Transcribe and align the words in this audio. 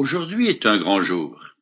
Aujourd'hui 0.00 0.46
est 0.46 0.64
un 0.64 0.78
grand 0.78 1.02
jour, 1.02 1.56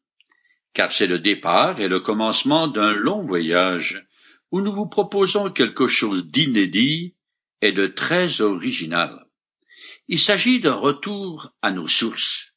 car 0.75 0.93
c'est 0.93 1.07
le 1.07 1.19
départ 1.19 1.81
et 1.81 1.89
le 1.89 2.01
commencement 2.01 2.69
d'un 2.69 2.93
long 2.93 3.23
voyage 3.23 4.07
où 4.51 4.61
nous 4.61 4.75
vous 4.75 4.85
proposons 4.85 5.51
quelque 5.51 5.87
chose 5.87 6.27
d'inédit 6.27 7.15
et 7.63 7.73
de 7.73 7.87
très 7.87 8.43
original. 8.43 9.25
Il 10.07 10.19
s'agit 10.19 10.61
d'un 10.61 10.75
retour 10.75 11.55
à 11.63 11.71
nos 11.71 11.89
sources. 11.89 12.53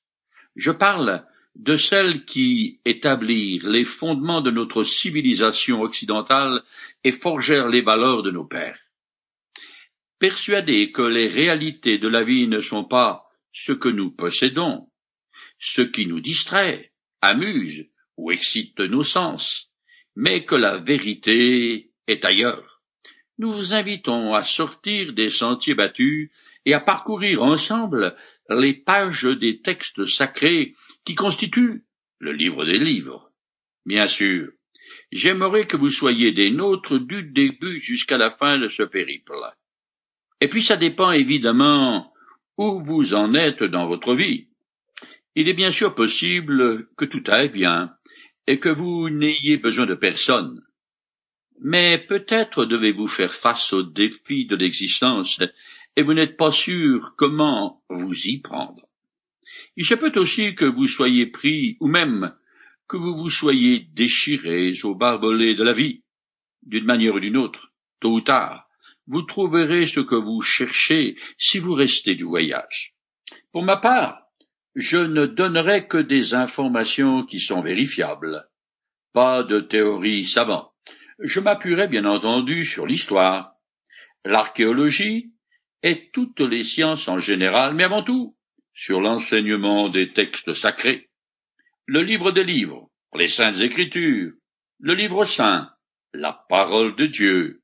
Je 0.58 0.72
parle 0.72 1.26
de 1.56 1.78
celles 1.78 2.26
qui 2.26 2.82
établirent 2.84 3.66
les 3.66 3.86
fondements 3.86 4.42
de 4.42 4.52
notre 4.52 4.84
civilisation 4.84 5.82
occidentale 5.82 6.62
et 7.06 7.14
forgèrent 7.14 7.70
les 7.70 7.82
valeurs 7.82 8.22
de 8.22 8.32
nos 8.32 8.44
pères. 8.44 8.82
Persuadés 10.20 10.92
que 10.92 11.04
les 11.04 11.30
réalités 11.30 12.00
de 12.00 12.10
la 12.10 12.26
vie 12.26 12.50
ne 12.50 12.60
sont 12.60 12.84
pas 12.84 13.30
ce 13.54 13.72
que 13.72 13.88
nous 13.88 14.12
possédons, 14.12 14.89
ce 15.60 15.82
qui 15.82 16.08
nous 16.08 16.22
distrait, 16.22 16.92
amuse 17.22 17.88
ou 18.18 18.32
excite 18.32 18.80
nos 18.80 19.04
sens, 19.04 19.70
mais 20.16 20.46
que 20.46 20.56
la 20.56 20.78
vérité 20.78 21.92
est 22.08 22.26
ailleurs. 22.26 22.82
Nous 23.38 23.52
vous 23.54 23.74
invitons 23.74 24.34
à 24.34 24.44
sortir 24.44 25.14
des 25.14 25.30
sentiers 25.30 25.76
battus 25.76 26.30
et 26.66 26.74
à 26.74 26.82
parcourir 26.82 27.42
ensemble 27.42 28.16
les 28.50 28.74
pages 28.74 29.24
des 29.24 29.62
textes 29.62 30.06
sacrés 30.06 30.76
qui 31.06 31.16
constituent 31.16 31.86
le 32.20 32.34
livre 32.34 32.66
des 32.66 32.78
livres. 32.78 33.32
Bien 33.86 34.10
sûr, 34.10 34.50
j'aimerais 35.12 35.68
que 35.68 35.78
vous 35.78 35.90
soyez 35.90 36.34
des 36.34 36.52
nôtres 36.52 37.00
du 37.00 37.24
début 37.24 37.80
jusqu'à 37.80 38.18
la 38.18 38.30
fin 38.30 38.58
de 38.58 38.68
ce 38.68 38.84
périple. 38.84 39.34
Et 40.42 40.50
puis 40.50 40.64
ça 40.64 40.76
dépend 40.76 41.12
évidemment 41.12 42.14
où 42.58 42.84
vous 42.84 43.14
en 43.14 43.34
êtes 43.34 43.64
dans 43.64 43.88
votre 43.88 44.16
vie. 44.16 44.49
Il 45.36 45.48
est 45.48 45.54
bien 45.54 45.72
sûr 45.72 45.96
possible 45.96 46.88
que 46.98 47.06
tout 47.06 47.24
aille 47.28 47.50
bien 47.50 47.94
et 48.48 48.60
que 48.60 48.70
vous 48.70 49.10
n'ayez 49.10 49.58
besoin 49.58 49.86
de 49.86 49.96
personne. 49.96 50.62
Mais 51.62 52.00
peut-être 52.08 52.66
devez-vous 52.66 53.08
faire 53.08 53.34
face 53.34 53.74
aux 53.74 53.84
défis 53.84 54.48
de 54.48 54.56
l'existence 54.56 55.42
et 55.96 56.02
vous 56.02 56.14
n'êtes 56.14 56.38
pas 56.38 56.52
sûr 56.52 57.14
comment 57.18 57.84
vous 57.90 58.16
y 58.28 58.40
prendre. 58.40 58.88
Il 59.76 59.86
se 59.86 59.96
peut 59.96 60.14
aussi 60.16 60.56
que 60.56 60.66
vous 60.66 60.88
soyez 60.88 61.28
pris 61.28 61.78
ou 61.80 61.88
même 61.88 62.34
que 62.88 62.98
vous 62.98 63.16
vous 63.16 63.30
soyez 63.30 63.88
déchirés 63.94 64.74
au 64.84 64.96
barbelés 64.96 65.56
de 65.56 65.64
la 65.64 65.74
vie. 65.74 66.04
D'une 66.64 66.86
manière 66.86 67.16
ou 67.16 67.20
d'une 67.20 67.38
autre, 67.38 67.72
tôt 68.00 68.16
ou 68.16 68.22
tard, 68.22 68.68
vous 69.08 69.22
trouverez 69.22 69.86
ce 69.86 70.00
que 70.00 70.16
vous 70.16 70.42
cherchez 70.42 71.18
si 71.38 71.60
vous 71.60 71.74
restez 71.74 72.16
du 72.16 72.24
voyage. 72.24 72.96
Pour 73.52 73.64
ma 73.64 73.78
part, 73.78 74.29
je 74.76 74.98
ne 74.98 75.26
donnerai 75.26 75.88
que 75.88 75.98
des 75.98 76.34
informations 76.34 77.26
qui 77.26 77.40
sont 77.40 77.62
vérifiables, 77.62 78.48
pas 79.14 79.44
de 79.44 79.60
théories 79.60 80.26
savantes. 80.26 80.72
Je 81.20 81.40
m'appuierai 81.40 81.88
bien 81.88 82.06
entendu 82.06 82.64
sur 82.66 82.86
l'histoire, 82.86 83.54
l'archéologie 84.24 85.34
et 85.84 86.10
toutes 86.12 86.40
les 86.40 86.64
sciences 86.64 87.08
en 87.08 87.20
général, 87.20 87.74
mais 87.74 87.84
avant 87.84 88.04
tout 88.04 88.38
sur 88.74 89.02
l'enseignement 89.02 89.90
des 89.90 90.14
textes 90.14 90.54
sacrés. 90.54 91.10
Le 91.86 92.02
livre 92.02 92.32
des 92.32 92.44
livres, 92.44 92.90
les 93.16 93.28
saintes 93.28 93.60
écritures, 93.60 94.32
le 94.80 94.94
livre 94.94 95.26
saint, 95.26 95.70
la 96.14 96.46
parole 96.48 96.96
de 96.96 97.06
Dieu, 97.06 97.62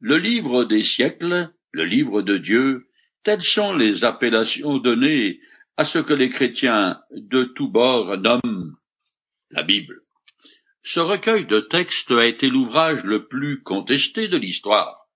le 0.00 0.18
livre 0.18 0.64
des 0.64 0.82
siècles, 0.82 1.52
le 1.72 1.84
livre 1.84 2.22
de 2.22 2.36
Dieu, 2.36 2.88
telles 3.24 3.42
sont 3.42 3.72
les 3.72 4.04
appellations 4.04 4.78
données 4.78 5.40
à 5.76 5.84
ce 5.84 5.98
que 5.98 6.12
les 6.12 6.28
chrétiens 6.28 7.00
de 7.10 7.44
tous 7.44 7.68
bords 7.68 8.16
nomment 8.18 8.76
la 9.50 9.62
Bible. 9.62 10.02
Ce 10.82 11.00
recueil 11.00 11.46
de 11.46 11.60
textes 11.60 12.10
a 12.10 12.26
été 12.26 12.48
l'ouvrage 12.48 13.04
le 13.04 13.26
plus 13.28 13.62
contesté 13.62 14.28
de 14.28 14.36
l'histoire, 14.36 15.08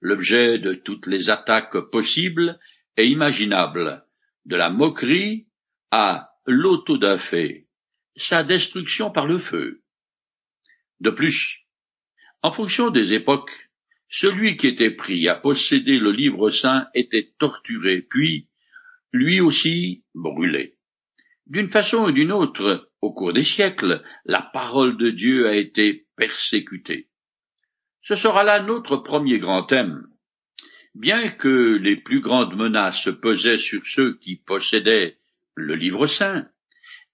l'objet 0.00 0.58
de 0.58 0.74
toutes 0.74 1.06
les 1.06 1.30
attaques 1.30 1.78
possibles 1.90 2.58
et 2.96 3.06
imaginables, 3.06 4.04
de 4.46 4.56
la 4.56 4.70
moquerie 4.70 5.48
à 5.90 6.30
l'autodafé, 6.46 7.68
sa 8.16 8.42
destruction 8.42 9.10
par 9.10 9.26
le 9.26 9.38
feu. 9.38 9.82
De 11.00 11.10
plus, 11.10 11.60
en 12.42 12.52
fonction 12.52 12.90
des 12.90 13.14
époques, 13.14 13.70
celui 14.08 14.56
qui 14.56 14.66
était 14.66 14.90
pris 14.90 15.28
à 15.28 15.34
posséder 15.34 15.98
le 15.98 16.10
livre 16.10 16.50
saint 16.50 16.88
était 16.94 17.32
torturé, 17.38 18.02
puis 18.02 18.48
lui 19.12 19.40
aussi 19.40 20.04
brûlé. 20.14 20.76
D'une 21.46 21.70
façon 21.70 22.04
ou 22.04 22.12
d'une 22.12 22.32
autre, 22.32 22.90
au 23.00 23.12
cours 23.12 23.32
des 23.32 23.44
siècles, 23.44 24.02
la 24.24 24.42
parole 24.42 24.96
de 24.96 25.10
Dieu 25.10 25.48
a 25.48 25.54
été 25.54 26.06
persécutée. 26.16 27.08
Ce 28.02 28.14
sera 28.14 28.42
là 28.42 28.62
notre 28.62 28.96
premier 28.96 29.38
grand 29.38 29.64
thème. 29.64 30.06
Bien 30.94 31.28
que 31.28 31.76
les 31.76 31.96
plus 31.96 32.20
grandes 32.20 32.56
menaces 32.56 33.08
pesaient 33.20 33.58
sur 33.58 33.84
ceux 33.86 34.18
qui 34.18 34.36
possédaient 34.36 35.18
le 35.54 35.74
livre 35.74 36.06
saint, 36.06 36.48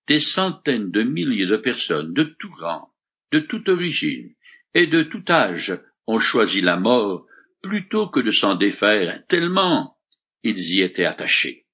des 0.07 0.21
centaines 0.21 0.91
de 0.91 1.03
milliers 1.03 1.47
de 1.47 1.57
personnes 1.57 2.13
de 2.15 2.25
tout 2.25 2.53
rang, 2.59 2.93
de 3.33 3.41
toute 3.41 3.69
origine 3.69 4.35
et 4.75 4.87
de 4.87 5.03
tout 5.03 5.25
âge 5.29 5.79
ont 6.07 6.19
choisi 6.19 6.61
la 6.61 6.77
mort 6.77 7.27
plutôt 7.63 8.09
que 8.09 8.21
de 8.21 8.31
s'en 8.31 8.55
défaire 8.55 9.23
tellement 9.29 9.97
ils 10.43 10.75
y 10.75 10.83
étaient 10.83 11.05
attachés. 11.05 11.67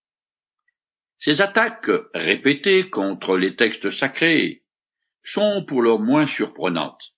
Ces 1.24 1.40
attaques 1.40 1.90
répétées 2.12 2.90
contre 2.90 3.38
les 3.38 3.56
textes 3.56 3.88
sacrés 3.88 4.62
sont 5.22 5.64
pour 5.66 5.80
le 5.80 5.96
moins 5.96 6.26
surprenantes, 6.26 7.14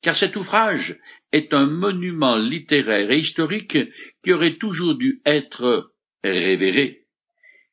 car 0.00 0.16
cet 0.16 0.36
ouvrage 0.36 0.98
est 1.32 1.52
un 1.52 1.66
monument 1.66 2.38
littéraire 2.38 3.10
et 3.10 3.18
historique 3.18 3.76
qui 4.22 4.32
aurait 4.32 4.56
toujours 4.56 4.94
dû 4.94 5.20
être 5.26 5.92
révéré, 6.24 7.04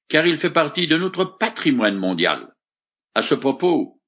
car 0.10 0.28
il 0.28 0.38
fait 0.38 0.50
partie 0.50 0.90
de 0.90 0.98
notre 0.98 1.24
patrimoine 1.24 1.96
mondial. 1.96 2.54
À 3.16 3.22
ce 3.22 3.36
propos, 3.36 4.02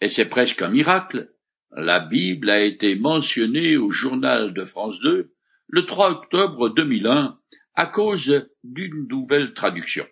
et 0.00 0.08
c'est 0.08 0.28
presque 0.28 0.62
un 0.62 0.70
miracle, 0.70 1.30
la 1.70 2.00
Bible 2.00 2.50
a 2.50 2.64
été 2.64 2.96
mentionnée 2.96 3.76
au 3.76 3.92
journal 3.92 4.54
de 4.54 4.64
France 4.64 4.98
2 4.98 5.32
le 5.68 5.84
3 5.84 6.10
octobre 6.10 6.70
2001 6.70 7.38
à 7.76 7.86
cause 7.86 8.50
d'une 8.64 9.06
nouvelle 9.06 9.54
traduction. 9.54 10.04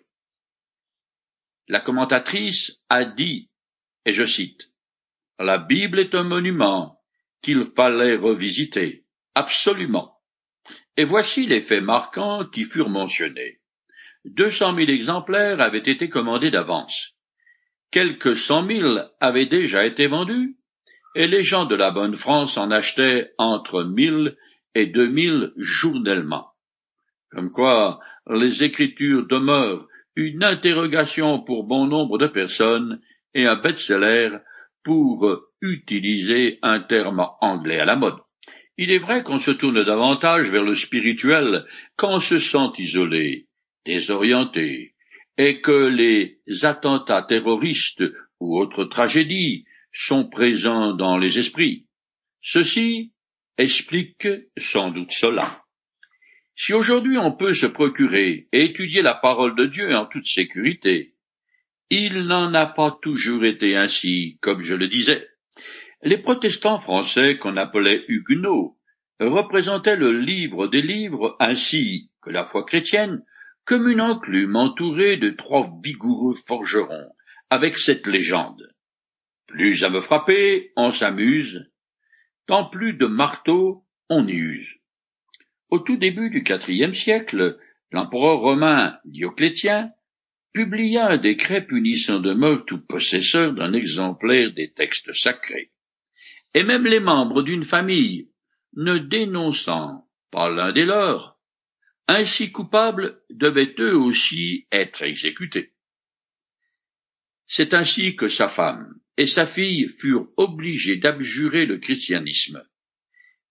La 1.71 1.79
commentatrice 1.79 2.81
a 2.89 3.05
dit, 3.05 3.49
et 4.05 4.11
je 4.11 4.25
cite, 4.25 4.73
La 5.39 5.57
Bible 5.57 5.99
est 5.99 6.15
un 6.15 6.23
monument 6.23 6.99
qu'il 7.41 7.71
fallait 7.73 8.17
revisiter. 8.17 9.05
Absolument. 9.35 10.17
Et 10.97 11.05
voici 11.05 11.47
les 11.47 11.61
faits 11.61 11.81
marquants 11.81 12.43
qui 12.43 12.65
furent 12.65 12.89
mentionnés. 12.89 13.61
Deux 14.25 14.51
cent 14.51 14.73
mille 14.73 14.89
exemplaires 14.89 15.61
avaient 15.61 15.77
été 15.77 16.09
commandés 16.09 16.51
d'avance. 16.51 17.13
Quelques 17.89 18.35
cent 18.35 18.63
mille 18.63 19.09
avaient 19.21 19.45
déjà 19.45 19.85
été 19.85 20.07
vendus, 20.07 20.57
et 21.15 21.27
les 21.27 21.41
gens 21.41 21.63
de 21.63 21.75
la 21.75 21.91
bonne 21.91 22.17
France 22.17 22.57
en 22.57 22.69
achetaient 22.69 23.31
entre 23.37 23.83
mille 23.83 24.35
et 24.75 24.87
deux 24.87 25.07
mille 25.07 25.53
journellement. 25.55 26.49
Comme 27.29 27.49
quoi, 27.49 28.01
les 28.27 28.61
Écritures 28.61 29.25
demeurent 29.25 29.87
une 30.15 30.43
interrogation 30.43 31.39
pour 31.39 31.63
bon 31.63 31.85
nombre 31.85 32.17
de 32.17 32.27
personnes 32.27 33.01
et 33.33 33.45
un 33.45 33.55
best-seller 33.55 34.37
pour 34.83 35.27
utiliser 35.61 36.59
un 36.61 36.81
terme 36.81 37.25
anglais 37.39 37.79
à 37.79 37.85
la 37.85 37.95
mode. 37.95 38.17
Il 38.77 38.91
est 38.91 38.99
vrai 38.99 39.23
qu'on 39.23 39.37
se 39.37 39.51
tourne 39.51 39.83
davantage 39.83 40.49
vers 40.49 40.63
le 40.63 40.75
spirituel 40.75 41.65
quand 41.95 42.15
on 42.15 42.19
se 42.19 42.39
sent 42.39 42.71
isolé, 42.77 43.47
désorienté, 43.85 44.95
et 45.37 45.61
que 45.61 45.87
les 45.87 46.39
attentats 46.63 47.23
terroristes 47.23 48.03
ou 48.39 48.59
autres 48.59 48.85
tragédies 48.85 49.65
sont 49.91 50.29
présents 50.29 50.93
dans 50.93 51.17
les 51.17 51.37
esprits. 51.37 51.87
Ceci 52.41 53.13
explique 53.57 54.27
sans 54.57 54.89
doute 54.89 55.11
cela. 55.11 55.60
Si 56.63 56.73
aujourd'hui 56.73 57.17
on 57.17 57.31
peut 57.31 57.55
se 57.55 57.65
procurer 57.65 58.47
et 58.51 58.65
étudier 58.65 59.01
la 59.01 59.15
parole 59.15 59.55
de 59.55 59.65
Dieu 59.65 59.95
en 59.95 60.05
toute 60.05 60.27
sécurité, 60.27 61.15
il 61.89 62.27
n'en 62.27 62.53
a 62.53 62.67
pas 62.67 62.99
toujours 63.01 63.43
été 63.45 63.75
ainsi, 63.75 64.37
comme 64.41 64.61
je 64.61 64.75
le 64.75 64.87
disais. 64.87 65.27
Les 66.03 66.19
protestants 66.19 66.79
français 66.79 67.37
qu'on 67.37 67.57
appelait 67.57 68.05
huguenots 68.07 68.77
représentaient 69.19 69.95
le 69.95 70.11
livre 70.11 70.67
des 70.67 70.83
livres 70.83 71.35
ainsi 71.39 72.11
que 72.21 72.29
la 72.29 72.45
foi 72.45 72.63
chrétienne 72.63 73.23
comme 73.65 73.89
une 73.89 73.99
enclume 73.99 74.55
entourée 74.55 75.17
de 75.17 75.31
trois 75.31 75.67
vigoureux 75.83 76.35
forgerons 76.45 77.09
avec 77.49 77.75
cette 77.75 78.05
légende. 78.05 78.71
Plus 79.47 79.83
à 79.83 79.89
me 79.89 79.99
frapper, 79.99 80.73
on 80.75 80.91
s'amuse, 80.91 81.71
tant 82.45 82.69
plus 82.69 82.93
de 82.93 83.07
marteau, 83.07 83.83
on 84.09 84.27
use. 84.27 84.80
Au 85.71 85.79
tout 85.79 85.95
début 85.95 86.29
du 86.29 86.43
quatrième 86.43 86.93
siècle, 86.93 87.57
l'empereur 87.91 88.39
romain 88.39 88.99
Dioclétien 89.05 89.93
publia 90.53 91.11
un 91.11 91.17
décret 91.17 91.65
punissant 91.65 92.19
de 92.19 92.33
mort 92.33 92.65
tout 92.65 92.85
possesseur 92.85 93.53
d'un 93.53 93.71
exemplaire 93.71 94.51
des 94.51 94.73
textes 94.73 95.13
sacrés, 95.13 95.71
et 96.53 96.63
même 96.63 96.85
les 96.85 96.99
membres 96.99 97.41
d'une 97.41 97.63
famille, 97.63 98.29
ne 98.75 98.97
dénonçant 98.97 100.05
pas 100.29 100.49
l'un 100.49 100.73
des 100.73 100.83
leurs, 100.83 101.39
ainsi 102.09 102.51
coupables 102.51 103.21
devaient 103.29 103.73
eux 103.79 103.95
aussi 103.95 104.67
être 104.73 105.03
exécutés. 105.03 105.71
C'est 107.47 107.73
ainsi 107.73 108.17
que 108.17 108.27
sa 108.27 108.49
femme 108.49 108.99
et 109.15 109.25
sa 109.25 109.47
fille 109.47 109.87
furent 109.99 110.27
obligées 110.35 110.97
d'abjurer 110.97 111.65
le 111.65 111.77
christianisme. 111.77 112.61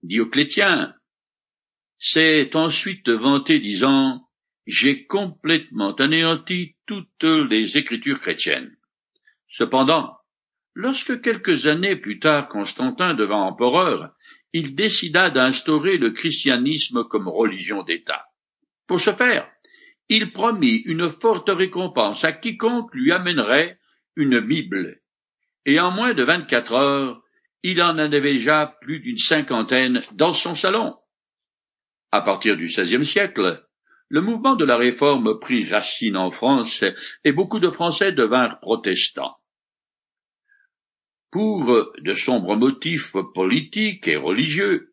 Dioclétien 0.03 0.95
s'est 2.01 2.57
ensuite 2.57 3.09
vanté 3.09 3.61
disant 3.61 4.27
J'ai 4.67 5.07
complètement 5.07 5.95
anéanti 5.95 6.77
toutes 6.87 7.23
les 7.23 7.77
écritures 7.77 8.21
chrétiennes. 8.21 8.75
Cependant, 9.49 10.17
lorsque 10.75 11.21
quelques 11.21 11.67
années 11.67 11.97
plus 11.97 12.19
tard 12.19 12.49
Constantin 12.49 13.15
devint 13.15 13.43
empereur, 13.43 14.13
il 14.53 14.75
décida 14.75 15.31
d'instaurer 15.31 15.99
le 15.99 16.11
christianisme 16.11 17.05
comme 17.05 17.29
religion 17.29 17.83
d'État. 17.83 18.25
Pour 18.87 19.01
ce 19.01 19.13
faire, 19.13 19.49
il 20.09 20.33
promit 20.33 20.83
une 20.87 21.13
forte 21.21 21.51
récompense 21.51 22.25
à 22.25 22.33
quiconque 22.33 22.93
lui 22.95 23.13
amènerait 23.13 23.79
une 24.17 24.41
Bible, 24.41 25.01
et 25.67 25.79
en 25.79 25.93
moins 25.93 26.15
de 26.15 26.25
vingt-quatre 26.25 26.73
heures, 26.73 27.23
il 27.63 27.81
en 27.83 27.97
avait 27.99 28.33
déjà 28.33 28.77
plus 28.81 29.01
d'une 29.01 29.19
cinquantaine 29.19 30.03
dans 30.13 30.33
son 30.33 30.55
salon. 30.55 30.97
À 32.13 32.23
partir 32.23 32.57
du 32.57 32.67
XVIe 32.67 33.07
siècle, 33.07 33.65
le 34.09 34.21
mouvement 34.21 34.57
de 34.57 34.65
la 34.65 34.77
réforme 34.77 35.39
prit 35.39 35.65
racine 35.71 36.17
en 36.17 36.33
France 36.33 36.85
et 37.25 37.31
beaucoup 37.31 37.61
de 37.61 37.71
Français 37.71 38.11
devinrent 38.11 38.59
protestants. 38.59 39.37
Pour 41.31 41.87
de 41.99 42.13
sombres 42.13 42.57
motifs 42.57 43.13
politiques 43.35 44.09
et 44.09 44.17
religieux, 44.17 44.93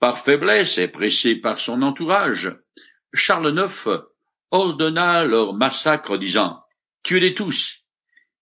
par 0.00 0.18
faiblesse 0.18 0.78
et 0.78 0.88
pressé 0.88 1.36
par 1.36 1.60
son 1.60 1.82
entourage, 1.82 2.56
Charles 3.14 3.56
IX 3.56 3.88
ordonna 4.50 5.24
leur 5.24 5.54
massacre 5.54 6.18
disant 6.18 6.60
Tuez-les 7.04 7.34
tous, 7.34 7.84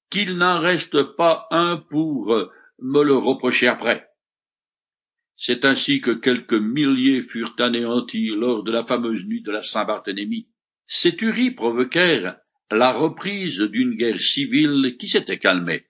qu'il 0.08 0.38
n'en 0.38 0.60
reste 0.60 1.02
pas 1.16 1.46
un 1.50 1.76
pour 1.76 2.34
me 2.78 3.02
le 3.02 3.16
reprocher 3.16 3.68
après. 3.68 4.08
C'est 5.36 5.64
ainsi 5.64 6.00
que 6.00 6.12
quelques 6.12 6.52
milliers 6.52 7.22
furent 7.22 7.56
anéantis 7.58 8.28
lors 8.28 8.62
de 8.62 8.70
la 8.70 8.84
fameuse 8.84 9.24
nuit 9.26 9.42
de 9.42 9.50
la 9.50 9.62
Saint-Barthélemy. 9.62 10.48
Ces 10.86 11.16
tueries 11.16 11.50
provoquèrent 11.52 12.36
la 12.70 12.92
reprise 12.92 13.58
d'une 13.58 13.94
guerre 13.94 14.20
civile 14.20 14.96
qui 14.98 15.08
s'était 15.08 15.38
calmée. 15.38 15.86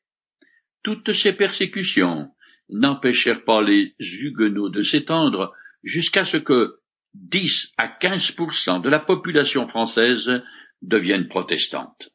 Toutes 0.83 1.13
ces 1.13 1.33
persécutions 1.35 2.31
n'empêchèrent 2.69 3.45
pas 3.45 3.63
les 3.63 3.95
Huguenots 3.99 4.71
de 4.71 4.81
s'étendre 4.81 5.53
jusqu'à 5.83 6.25
ce 6.25 6.37
que 6.37 6.79
10 7.15 7.73
à 7.79 7.89
15 7.89 8.35
de 8.83 8.89
la 8.89 9.01
population 9.01 9.69
française 9.69 10.43
devienne 10.83 11.29
protestante. 11.29 12.11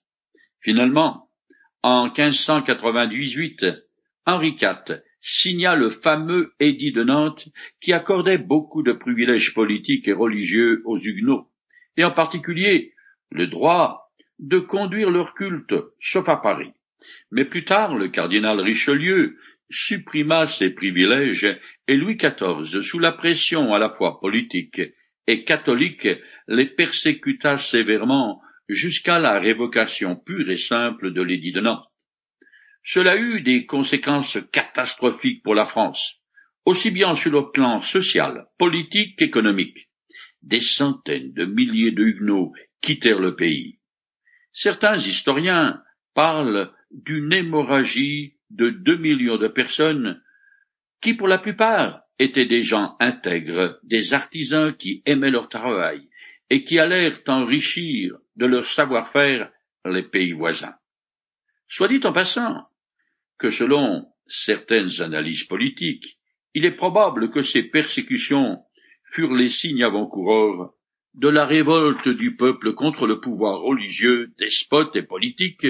Finalement, 0.61 1.29
en 1.81 2.05
1598, 2.05 3.65
Henri 4.25 4.57
IV 4.61 5.01
signa 5.21 5.75
le 5.75 5.89
fameux 5.89 6.53
édit 6.59 6.91
de 6.91 7.03
Nantes 7.03 7.47
qui 7.81 7.93
accordait 7.93 8.37
beaucoup 8.37 8.83
de 8.83 8.93
privilèges 8.93 9.53
politiques 9.53 10.07
et 10.07 10.13
religieux 10.13 10.81
aux 10.85 10.97
Huguenots, 10.97 11.49
et 11.97 12.03
en 12.03 12.11
particulier 12.11 12.93
le 13.31 13.47
droit 13.47 14.11
de 14.39 14.59
conduire 14.59 15.11
leur 15.11 15.33
culte, 15.33 15.75
sauf 15.99 16.27
à 16.29 16.37
Paris. 16.37 16.71
Mais 17.31 17.45
plus 17.45 17.65
tard, 17.65 17.95
le 17.95 18.07
cardinal 18.07 18.59
Richelieu 18.59 19.37
supprima 19.69 20.47
ces 20.47 20.69
privilèges 20.71 21.59
et 21.87 21.95
Louis 21.95 22.15
XIV, 22.15 22.81
sous 22.81 22.99
la 22.99 23.11
pression 23.11 23.73
à 23.73 23.79
la 23.79 23.89
fois 23.89 24.19
politique 24.19 24.81
et 25.27 25.43
catholique, 25.43 26.07
les 26.47 26.65
persécuta 26.65 27.57
sévèrement 27.57 28.41
jusqu'à 28.67 29.19
la 29.19 29.39
révocation 29.39 30.15
pure 30.15 30.49
et 30.49 30.57
simple 30.57 31.11
de 31.11 31.21
l'édit 31.21 31.51
de 31.51 31.61
Nantes. 31.61 31.88
Cela 32.83 33.17
eut 33.17 33.41
des 33.41 33.65
conséquences 33.65 34.37
catastrophiques 34.51 35.43
pour 35.43 35.55
la 35.55 35.65
France, 35.65 36.15
aussi 36.65 36.91
bien 36.91 37.15
sur 37.15 37.31
le 37.31 37.51
plan 37.51 37.81
social, 37.81 38.47
politique 38.57 39.17
qu'économique. 39.17 39.89
Des 40.41 40.59
centaines 40.59 41.33
de 41.33 41.45
milliers 41.45 41.91
de 41.91 42.03
Huguenots 42.03 42.53
quittèrent 42.81 43.19
le 43.19 43.35
pays. 43.35 43.79
Certains 44.53 44.97
historiens 44.97 45.81
parlent 46.13 46.71
d'une 46.91 47.33
hémorragie 47.33 48.37
de 48.49 48.69
deux 48.69 48.97
millions 48.97 49.37
de 49.37 49.47
personnes 49.47 50.21
qui, 51.01 51.13
pour 51.13 51.27
la 51.27 51.37
plupart, 51.37 52.01
étaient 52.17 52.45
des 52.45 52.63
gens 52.63 52.95
intègres, 52.99 53.79
des 53.83 54.13
artisans 54.13 54.75
qui 54.75 55.01
aimaient 55.05 55.31
leur 55.31 55.49
travail 55.49 56.09
et 56.49 56.63
qui 56.63 56.79
allèrent 56.79 57.21
enrichir 57.27 58.17
de 58.35 58.45
leur 58.45 58.65
savoir-faire 58.65 59.51
les 59.85 60.03
pays 60.03 60.33
voisins. 60.33 60.75
Soit 61.67 61.87
dit 61.87 62.01
en 62.03 62.11
passant 62.11 62.68
que 63.39 63.49
selon 63.49 64.05
certaines 64.27 65.01
analyses 65.01 65.45
politiques, 65.45 66.19
il 66.53 66.65
est 66.65 66.75
probable 66.75 67.31
que 67.31 67.41
ces 67.41 67.63
persécutions 67.63 68.63
furent 69.11 69.33
les 69.33 69.49
signes 69.49 69.83
avant-coureurs 69.83 70.73
de 71.15 71.29
la 71.29 71.45
révolte 71.45 72.07
du 72.07 72.35
peuple 72.35 72.73
contre 72.73 73.07
le 73.07 73.19
pouvoir 73.19 73.61
religieux, 73.61 74.31
despote 74.37 74.95
et 74.95 75.03
politique 75.03 75.65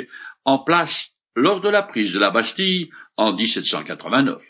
en 0.45 0.59
place 0.59 1.11
lors 1.35 1.61
de 1.61 1.69
la 1.69 1.83
prise 1.83 2.11
de 2.11 2.19
la 2.19 2.31
Bastille 2.31 2.89
en 3.15 3.33
1789, 3.33 4.41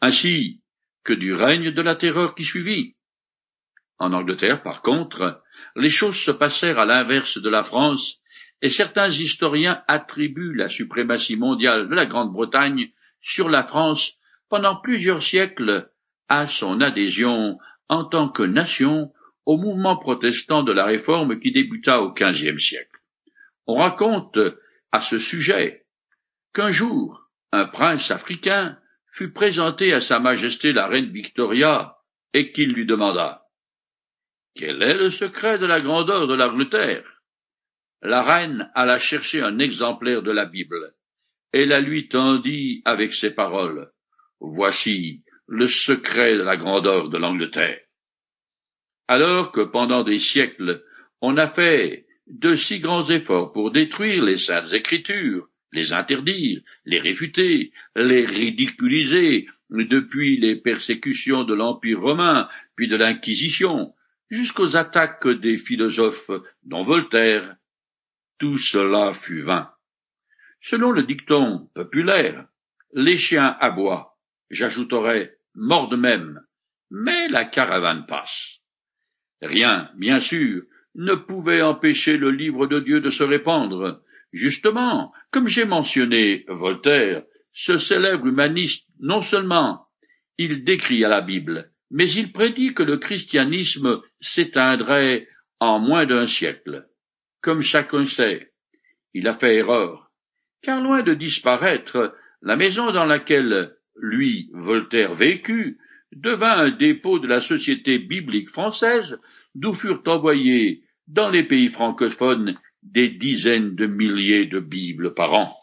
ainsi 0.00 0.62
que 1.04 1.12
du 1.12 1.34
règne 1.34 1.70
de 1.70 1.82
la 1.82 1.94
terreur 1.94 2.34
qui 2.34 2.44
suivit. 2.44 2.96
En 3.98 4.12
Angleterre, 4.12 4.62
par 4.62 4.82
contre, 4.82 5.42
les 5.76 5.88
choses 5.88 6.16
se 6.16 6.30
passèrent 6.30 6.78
à 6.78 6.86
l'inverse 6.86 7.38
de 7.38 7.48
la 7.48 7.62
France, 7.62 8.20
et 8.62 8.70
certains 8.70 9.08
historiens 9.08 9.82
attribuent 9.88 10.54
la 10.54 10.68
suprématie 10.68 11.36
mondiale 11.36 11.88
de 11.88 11.94
la 11.94 12.06
Grande-Bretagne 12.06 12.90
sur 13.20 13.48
la 13.48 13.64
France 13.64 14.16
pendant 14.48 14.76
plusieurs 14.76 15.22
siècles 15.22 15.90
à 16.28 16.46
son 16.46 16.80
adhésion 16.80 17.58
en 17.88 18.04
tant 18.04 18.28
que 18.28 18.42
nation 18.42 19.12
au 19.46 19.56
mouvement 19.56 19.96
protestant 19.96 20.62
de 20.62 20.72
la 20.72 20.84
Réforme 20.84 21.38
qui 21.38 21.52
débuta 21.52 22.00
au 22.00 22.12
XVe 22.12 22.58
siècle. 22.58 23.00
On 23.66 23.76
raconte 23.76 24.38
à 24.92 25.00
ce 25.00 25.18
sujet 25.18 25.84
qu'un 26.54 26.70
jour 26.70 27.28
un 27.52 27.66
prince 27.66 28.10
africain 28.10 28.78
fut 29.12 29.32
présenté 29.32 29.92
à 29.92 30.00
Sa 30.00 30.18
Majesté 30.18 30.72
la 30.72 30.86
Reine 30.86 31.10
Victoria 31.10 31.98
et 32.32 32.52
qu'il 32.52 32.72
lui 32.72 32.84
demanda 32.86 33.46
Quel 34.54 34.82
est 34.82 34.96
le 34.96 35.10
secret 35.10 35.58
de 35.58 35.66
la 35.66 35.80
grandeur 35.80 36.26
de 36.26 36.34
l'Angleterre? 36.34 37.13
La 38.02 38.22
reine 38.22 38.70
alla 38.74 38.98
chercher 38.98 39.40
un 39.40 39.58
exemplaire 39.58 40.22
de 40.22 40.30
la 40.30 40.46
Bible 40.46 40.94
et 41.52 41.66
la 41.66 41.80
lui 41.80 42.08
tendit 42.08 42.82
avec 42.84 43.14
ces 43.14 43.30
paroles 43.30 43.90
Voici 44.40 45.22
le 45.46 45.66
secret 45.66 46.36
de 46.36 46.42
la 46.42 46.56
grandeur 46.56 47.08
de 47.08 47.16
l'Angleterre. 47.18 47.80
Alors 49.08 49.52
que 49.52 49.60
pendant 49.60 50.04
des 50.04 50.18
siècles 50.18 50.84
on 51.20 51.36
a 51.36 51.48
fait 51.48 52.06
de 52.26 52.54
si 52.54 52.80
grands 52.80 53.08
efforts 53.08 53.52
pour 53.52 53.70
détruire 53.70 54.22
les 54.22 54.36
saintes 54.36 54.72
écritures, 54.72 55.48
les 55.72 55.92
interdire, 55.92 56.60
les 56.84 57.00
réfuter, 57.00 57.72
les 57.96 58.24
ridiculiser, 58.24 59.46
depuis 59.70 60.36
les 60.36 60.56
persécutions 60.56 61.44
de 61.44 61.54
l'Empire 61.54 62.00
romain, 62.00 62.48
puis 62.76 62.88
de 62.88 62.96
l'Inquisition, 62.96 63.94
jusqu'aux 64.30 64.76
attaques 64.76 65.28
des 65.28 65.56
philosophes, 65.56 66.30
dont 66.62 66.84
Voltaire, 66.84 67.56
tout 68.44 68.58
cela 68.58 69.14
fut 69.14 69.40
vain. 69.40 69.70
Selon 70.60 70.90
le 70.90 71.04
dicton 71.04 71.70
populaire, 71.74 72.46
les 72.92 73.16
chiens 73.16 73.56
aboient, 73.58 74.18
j'ajouterais 74.50 75.32
mordent 75.54 75.98
même, 75.98 76.42
mais 76.90 77.28
la 77.28 77.46
caravane 77.46 78.04
passe. 78.04 78.58
Rien, 79.40 79.88
bien 79.96 80.20
sûr, 80.20 80.64
ne 80.94 81.14
pouvait 81.14 81.62
empêcher 81.62 82.18
le 82.18 82.30
livre 82.30 82.66
de 82.66 82.80
Dieu 82.80 83.00
de 83.00 83.08
se 83.08 83.24
répandre, 83.24 84.02
Justement, 84.34 85.14
comme 85.30 85.46
j'ai 85.46 85.64
mentionné 85.64 86.44
Voltaire, 86.48 87.22
ce 87.54 87.78
célèbre 87.78 88.26
humaniste, 88.26 88.84
non 89.00 89.22
seulement 89.22 89.86
il 90.36 90.64
décrit 90.64 91.02
à 91.02 91.08
la 91.08 91.22
Bible, 91.22 91.70
mais 91.90 92.10
il 92.10 92.30
prédit 92.30 92.74
que 92.74 92.82
le 92.82 92.98
christianisme 92.98 94.02
s'éteindrait 94.20 95.28
en 95.60 95.78
moins 95.78 96.04
d'un 96.04 96.26
siècle. 96.26 96.86
Comme 97.44 97.60
chacun 97.60 98.06
sait, 98.06 98.52
il 99.12 99.28
a 99.28 99.34
fait 99.34 99.56
erreur, 99.56 100.10
car 100.62 100.80
loin 100.80 101.02
de 101.02 101.12
disparaître, 101.12 102.16
la 102.40 102.56
maison 102.56 102.90
dans 102.90 103.04
laquelle 103.04 103.76
lui, 103.96 104.48
Voltaire, 104.54 105.14
vécut, 105.14 105.76
devint 106.12 106.56
un 106.56 106.70
dépôt 106.70 107.18
de 107.18 107.26
la 107.26 107.42
Société 107.42 107.98
biblique 107.98 108.48
française, 108.48 109.20
d'où 109.54 109.74
furent 109.74 110.02
envoyés 110.06 110.84
dans 111.06 111.28
les 111.28 111.42
pays 111.42 111.68
francophones 111.68 112.58
des 112.82 113.10
dizaines 113.10 113.74
de 113.74 113.84
milliers 113.84 114.46
de 114.46 114.60
Bibles 114.60 115.12
par 115.12 115.34
an. 115.34 115.54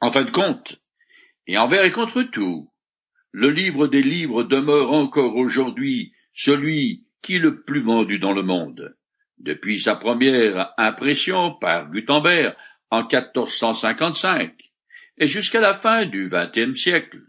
En 0.00 0.10
fin 0.10 0.24
de 0.24 0.32
compte, 0.32 0.80
et 1.46 1.58
envers 1.58 1.84
et 1.84 1.92
contre 1.92 2.24
tout, 2.24 2.72
le 3.30 3.50
livre 3.50 3.86
des 3.86 4.02
livres 4.02 4.42
demeure 4.42 4.90
encore 4.90 5.36
aujourd'hui 5.36 6.12
celui 6.34 7.06
qui 7.22 7.36
est 7.36 7.38
le 7.38 7.62
plus 7.62 7.82
vendu 7.82 8.18
dans 8.18 8.32
le 8.32 8.42
monde. 8.42 8.96
Depuis 9.38 9.80
sa 9.80 9.96
première 9.96 10.72
impression 10.78 11.54
par 11.54 11.90
Gutenberg 11.90 12.54
en 12.90 13.02
1455 13.02 14.54
et 15.18 15.26
jusqu'à 15.26 15.60
la 15.60 15.78
fin 15.78 16.06
du 16.06 16.30
XXe 16.30 16.78
siècle, 16.78 17.20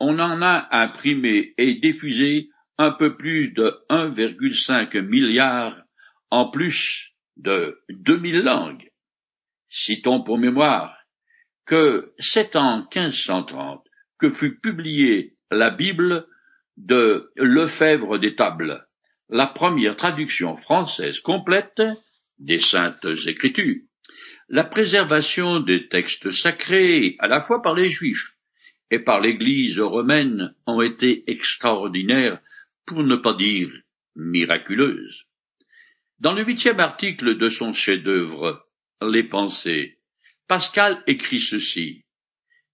on 0.00 0.18
en 0.18 0.42
a 0.42 0.68
imprimé 0.72 1.54
et 1.56 1.74
diffusé 1.74 2.48
un 2.78 2.90
peu 2.92 3.16
plus 3.16 3.52
de 3.52 3.74
1,5 3.90 5.00
milliard 5.00 5.76
en 6.30 6.50
plus 6.50 7.12
de 7.36 7.80
2000 7.90 8.42
langues. 8.42 8.90
Citons 9.68 10.22
pour 10.22 10.38
mémoire 10.38 10.96
que 11.64 12.14
c'est 12.18 12.56
en 12.56 12.78
1530 12.78 13.84
que 14.18 14.30
fut 14.30 14.58
publiée 14.60 15.36
la 15.50 15.70
Bible 15.70 16.26
de 16.76 17.30
Lefebvre 17.36 18.18
des 18.18 18.36
Tables, 18.36 18.85
la 19.28 19.46
première 19.46 19.96
traduction 19.96 20.56
française 20.56 21.20
complète 21.20 21.82
des 22.38 22.60
Saintes 22.60 23.06
Écritures. 23.26 23.82
La 24.48 24.62
préservation 24.62 25.58
des 25.60 25.88
textes 25.88 26.30
sacrés, 26.30 27.16
à 27.18 27.26
la 27.26 27.40
fois 27.40 27.60
par 27.60 27.74
les 27.74 27.88
Juifs 27.88 28.36
et 28.90 29.00
par 29.00 29.20
l'Église 29.20 29.80
romaine, 29.80 30.54
ont 30.66 30.80
été 30.80 31.24
extraordinaires, 31.28 32.40
pour 32.86 33.02
ne 33.02 33.16
pas 33.16 33.34
dire 33.34 33.68
miraculeuses. 34.14 35.24
Dans 36.20 36.32
le 36.32 36.44
huitième 36.44 36.78
article 36.78 37.36
de 37.36 37.48
son 37.48 37.72
chef-d'œuvre, 37.72 38.64
Les 39.02 39.24
Pensées, 39.24 39.98
Pascal 40.46 41.02
écrit 41.08 41.40
ceci, 41.40 42.04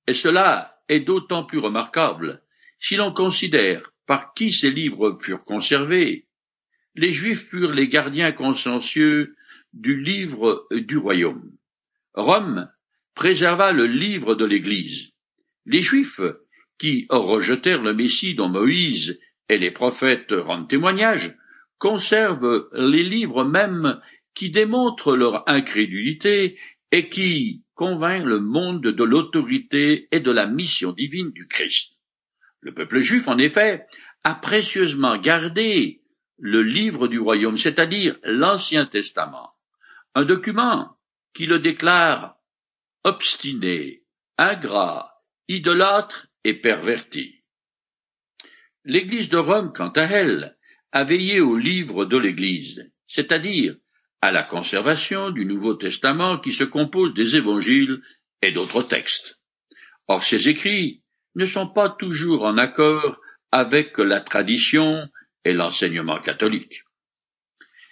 et 0.07 0.13
cela 0.13 0.77
est 0.89 1.01
d'autant 1.01 1.45
plus 1.45 1.59
remarquable 1.59 2.43
si 2.79 2.97
l'on 2.97 3.15
considère 3.15 3.91
par 4.07 4.35
qui 4.35 4.53
ces 4.53 4.71
livres 4.71 5.19
furent 5.23 5.45
conservés. 5.45 6.27
Les 6.95 7.13
Juifs 7.13 7.49
furent 7.49 7.73
les 7.73 7.89
gardiens 7.89 8.33
consciencieux 8.33 9.35
du 9.73 10.01
livre 10.01 10.67
du 10.71 10.99
royaume. 10.99 11.53
Rome 12.15 12.69
préserva 13.15 13.73
le 13.73 13.87
livre 13.87 14.35
de 14.35 14.45
l'Église. 14.45 15.11
Les 15.65 15.81
Juifs, 15.81 16.21
qui 16.79 17.07
rejetèrent 17.09 17.83
le 17.83 17.95
Messie 17.95 18.35
dont 18.35 18.49
Moïse 18.49 19.19
et 19.49 19.59
les 19.59 19.71
prophètes 19.71 20.33
rendent 20.33 20.69
témoignage, 20.69 21.35
conservent 21.79 22.69
les 22.75 23.03
livres 23.03 23.45
mêmes 23.45 24.01
qui 24.35 24.51
démontrent 24.51 25.17
leur 25.17 25.49
incrédulité 25.49 26.59
et 26.91 27.09
qui 27.09 27.65
convainquent 27.75 28.27
le 28.27 28.41
monde 28.41 28.83
de 28.83 29.05
l'autorité 29.05 30.09
et 30.13 30.21
de 30.21 30.31
la 30.31 30.47
mission 30.47 30.93
divine 30.93 31.31
du 31.31 31.47
Christ. 31.49 31.95
Le 32.61 32.75
peuple 32.75 32.99
juif, 32.99 33.29
en 33.29 33.39
effet, 33.39 33.87
a 34.25 34.35
précieusement 34.35 35.17
gardé 35.19 36.02
le 36.43 36.61
livre 36.61 37.07
du 37.07 37.21
royaume, 37.21 37.57
c'est-à-dire 37.57 38.19
l'Ancien 38.25 38.87
Testament, 38.87 39.53
un 40.17 40.25
document 40.25 40.97
qui 41.35 41.47
le 41.47 41.61
déclare 41.61 42.35
obstiné, 43.05 44.03
ingrat, 44.39 45.23
idolâtre 45.47 46.27
et 46.43 46.55
perverti. 46.55 47.45
L'Église 48.85 49.29
de 49.29 49.39
Rome, 49.39 49.73
quant 49.73 49.91
à 49.91 50.03
elle, 50.03 50.57
a 50.91 51.05
veillé 51.05 51.41
au 51.41 51.57
livre 51.57 52.07
de 52.07 52.19
l'Église, 52.19 52.91
c'est-à-dire 53.07 53.77
à 54.21 54.33
la 54.33 54.43
conservation 54.43 55.31
du 55.31 55.47
Nouveau 55.47 55.75
Testament 55.75 56.39
qui 56.39 56.51
se 56.51 56.65
compose 56.65 57.15
des 57.15 57.37
évangiles 57.37 58.03
et 58.43 58.51
d'autres 58.51 58.83
textes. 58.83 59.39
Or 60.09 60.25
ces 60.25 60.49
écrits 60.49 61.05
ne 61.37 61.45
sont 61.45 61.69
pas 61.69 61.91
toujours 61.91 62.43
en 62.43 62.59
accord 62.59 63.21
avec 63.53 63.97
la 63.99 64.21
tradition 64.21 65.09
et 65.45 65.53
l'enseignement 65.53 66.21
catholique. 66.21 66.83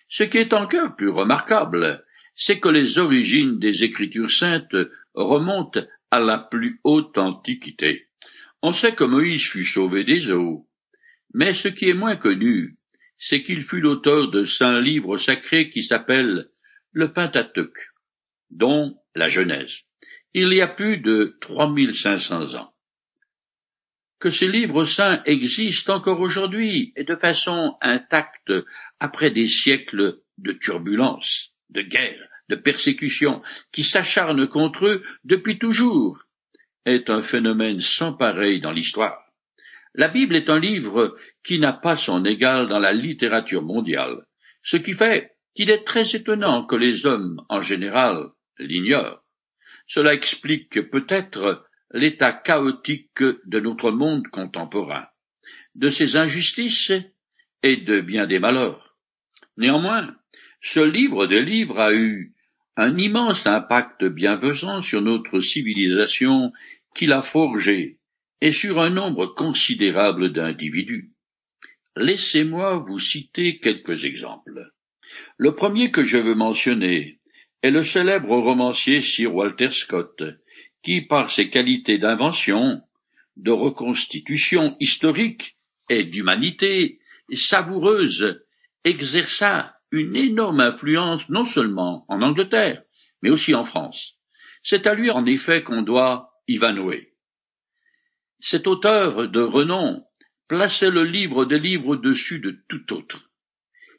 Ce 0.08 0.24
qui 0.24 0.38
est 0.38 0.52
encore 0.52 0.96
plus 0.96 1.10
remarquable, 1.10 2.04
c'est 2.34 2.58
que 2.58 2.68
les 2.68 2.98
origines 2.98 3.58
des 3.58 3.84
Écritures 3.84 4.30
saintes 4.30 4.76
remontent 5.14 5.80
à 6.10 6.20
la 6.20 6.38
plus 6.38 6.80
haute 6.84 7.16
antiquité. 7.18 8.08
On 8.62 8.72
sait 8.72 8.94
que 8.94 9.04
Moïse 9.04 9.46
fut 9.46 9.64
sauvé 9.64 10.04
des 10.04 10.30
eaux, 10.30 10.68
mais 11.32 11.54
ce 11.54 11.68
qui 11.68 11.88
est 11.88 11.94
moins 11.94 12.16
connu, 12.16 12.76
c'est 13.18 13.42
qu'il 13.42 13.62
fut 13.62 13.80
l'auteur 13.80 14.30
de 14.30 14.44
cinq 14.44 14.80
livres 14.80 15.16
sacrés 15.16 15.70
qui 15.70 15.82
s'appellent 15.82 16.48
le 16.92 17.12
Pentateuque, 17.12 17.90
dont 18.50 18.96
la 19.14 19.28
Genèse, 19.28 19.76
il 20.34 20.52
y 20.52 20.60
a 20.60 20.68
plus 20.68 20.98
de 20.98 21.36
3500 21.40 22.54
ans. 22.54 22.72
Que 24.20 24.28
ces 24.28 24.48
livres 24.48 24.84
saints 24.84 25.22
existent 25.24 25.94
encore 25.94 26.20
aujourd'hui 26.20 26.92
et 26.94 27.04
de 27.04 27.16
façon 27.16 27.76
intacte 27.80 28.52
après 29.00 29.30
des 29.30 29.46
siècles 29.46 30.20
de 30.36 30.52
turbulences, 30.52 31.52
de 31.70 31.80
guerres, 31.80 32.28
de 32.50 32.56
persécutions 32.56 33.40
qui 33.72 33.82
s'acharnent 33.82 34.46
contre 34.46 34.86
eux 34.86 35.02
depuis 35.24 35.58
toujours, 35.58 36.22
est 36.84 37.08
un 37.08 37.22
phénomène 37.22 37.80
sans 37.80 38.12
pareil 38.12 38.60
dans 38.60 38.72
l'histoire. 38.72 39.24
La 39.94 40.08
Bible 40.08 40.36
est 40.36 40.50
un 40.50 40.60
livre 40.60 41.16
qui 41.42 41.58
n'a 41.58 41.72
pas 41.72 41.96
son 41.96 42.24
égal 42.26 42.68
dans 42.68 42.78
la 42.78 42.92
littérature 42.92 43.62
mondiale, 43.62 44.26
ce 44.62 44.76
qui 44.76 44.92
fait 44.92 45.32
qu'il 45.54 45.70
est 45.70 45.84
très 45.84 46.14
étonnant 46.14 46.64
que 46.66 46.76
les 46.76 47.06
hommes, 47.06 47.42
en 47.48 47.62
général, 47.62 48.28
l'ignorent. 48.58 49.22
Cela 49.86 50.12
explique 50.12 50.90
peut-être 50.90 51.64
l'état 51.92 52.32
chaotique 52.32 53.22
de 53.22 53.60
notre 53.60 53.90
monde 53.90 54.28
contemporain, 54.28 55.06
de 55.74 55.90
ses 55.90 56.16
injustices 56.16 56.92
et 57.62 57.76
de 57.78 58.00
bien 58.00 58.26
des 58.26 58.38
malheurs. 58.38 58.96
Néanmoins, 59.56 60.14
ce 60.62 60.80
livre 60.80 61.26
des 61.26 61.42
livres 61.42 61.78
a 61.78 61.92
eu 61.92 62.34
un 62.76 62.96
immense 62.96 63.46
impact 63.46 64.04
bienfaisant 64.04 64.80
sur 64.80 65.02
notre 65.02 65.40
civilisation 65.40 66.52
qu'il 66.94 67.12
a 67.12 67.22
forgée 67.22 67.98
et 68.40 68.52
sur 68.52 68.80
un 68.80 68.90
nombre 68.90 69.26
considérable 69.26 70.32
d'individus. 70.32 71.12
Laissez-moi 71.96 72.76
vous 72.76 72.98
citer 72.98 73.58
quelques 73.58 74.04
exemples. 74.04 74.70
Le 75.36 75.54
premier 75.54 75.90
que 75.90 76.04
je 76.04 76.16
veux 76.16 76.34
mentionner 76.34 77.18
est 77.62 77.70
le 77.70 77.82
célèbre 77.82 78.36
romancier 78.36 79.02
Sir 79.02 79.34
Walter 79.34 79.70
Scott, 79.70 80.22
qui, 80.82 81.02
par 81.02 81.30
ses 81.30 81.50
qualités 81.50 81.98
d'invention, 81.98 82.82
de 83.36 83.50
reconstitution 83.50 84.76
historique 84.80 85.56
et 85.88 86.04
d'humanité 86.04 87.00
savoureuse, 87.32 88.42
exerça 88.84 89.74
une 89.90 90.16
énorme 90.16 90.60
influence 90.60 91.28
non 91.28 91.44
seulement 91.44 92.04
en 92.08 92.22
Angleterre, 92.22 92.82
mais 93.22 93.30
aussi 93.30 93.54
en 93.54 93.64
France. 93.64 94.14
C'est 94.62 94.86
à 94.86 94.94
lui 94.94 95.10
en 95.10 95.26
effet 95.26 95.62
qu'on 95.62 95.82
doit 95.82 96.32
Ivanhoe. 96.48 97.06
Cet 98.40 98.66
auteur 98.66 99.28
de 99.28 99.40
renom 99.40 100.04
plaçait 100.48 100.90
le 100.90 101.04
livre 101.04 101.44
des 101.44 101.58
livres 101.58 101.88
au-dessus 101.88 102.40
de 102.40 102.62
tout 102.68 102.92
autre. 102.92 103.30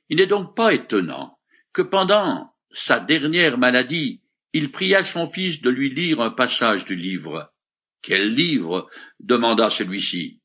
Il 0.10 0.18
n'est 0.18 0.28
donc 0.28 0.56
pas 0.56 0.74
étonnant 0.74 1.38
que 1.74 1.82
pendant 1.82 2.52
sa 2.72 3.00
dernière 3.00 3.58
maladie, 3.58 4.21
il 4.54 4.72
pria 4.72 5.04
son 5.04 5.30
fils 5.30 5.62
de 5.62 5.70
lui 5.70 5.90
lire 5.90 6.22
un 6.22 6.32
passage 6.32 6.86
du 6.86 6.96
livre. 6.96 7.52
Quel 8.02 8.34
livre? 8.34 8.90
demanda 9.20 9.70
celui-ci. 9.70 10.42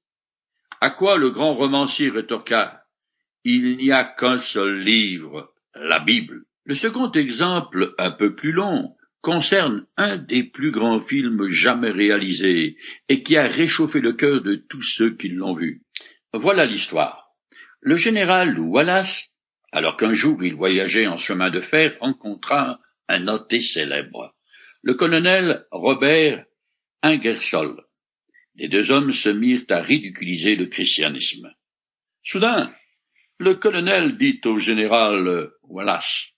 À 0.81 0.91
quoi 0.91 1.17
le 1.17 1.31
grand 1.31 1.55
romancier 1.55 2.11
rétorqua. 2.11 2.83
Il 3.45 3.77
n'y 3.79 3.93
a 3.93 4.05
qu'un 4.05 4.39
seul 4.39 4.81
livre, 4.81 5.55
la 5.75 6.01
Bible. 6.01 6.45
Le 6.65 6.75
second 6.75 7.11
exemple, 7.13 7.95
un 7.99 8.11
peu 8.11 8.35
plus 8.35 8.53
long, 8.53 8.97
concerne 9.23 9.87
un 9.97 10.19
des 10.19 10.45
plus 10.45 10.71
grands 10.71 11.01
films 11.01 11.49
jamais 11.49 11.91
réalisés 11.91 12.77
et 13.09 13.23
qui 13.23 13.37
a 13.37 13.49
réchauffé 13.49 14.01
le 14.01 14.13
cœur 14.13 14.43
de 14.43 14.57
tous 14.57 14.83
ceux 14.83 15.17
qui 15.17 15.29
l'ont 15.29 15.55
vu. 15.55 15.83
Voilà 16.33 16.67
l'histoire. 16.67 17.31
Le 17.81 17.97
général 17.97 18.59
Wallace, 18.59 19.31
alors 19.73 19.97
qu'un 19.97 20.13
jour 20.13 20.45
il 20.45 20.55
voyageait 20.55 21.07
en 21.07 21.17
chemin 21.17 21.51
de 21.51 21.61
fer, 21.61 21.97
rencontra 22.01 22.81
un 23.09 23.21
noté 23.21 23.63
célèbre, 23.63 24.35
le 24.83 24.95
colonel 24.95 25.67
Robert 25.71 26.45
Ingersoll. 27.03 27.85
Les 28.55 28.69
deux 28.69 28.91
hommes 28.91 29.13
se 29.13 29.29
mirent 29.29 29.67
à 29.71 29.83
ridiculiser 29.83 30.57
le 30.57 30.67
christianisme. 30.67 31.53
Soudain, 32.23 32.75
le 33.39 33.55
colonel 33.55 34.17
dit 34.17 34.41
au 34.45 34.59
général 34.59 35.51
Wallace 35.63 36.33